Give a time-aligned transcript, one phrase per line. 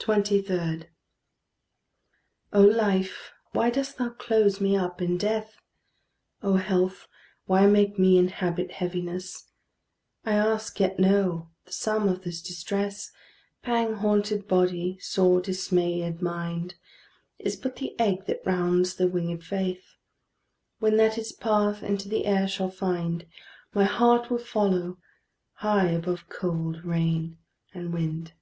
[0.00, 0.84] 23.
[2.52, 5.60] O Life, why dost thou close me up in death?
[6.40, 7.08] O Health,
[7.44, 9.50] why make me inhabit heaviness?
[10.24, 13.10] I ask, yet know: the sum of this distress,
[13.60, 16.76] Pang haunted body, sore dismayed mind,
[17.38, 19.96] Is but the egg that rounds the winged faith;
[20.78, 23.26] When that its path into the air shall find,
[23.74, 24.98] My heart will follow,
[25.54, 27.36] high above cold, rain,
[27.74, 28.32] and wind.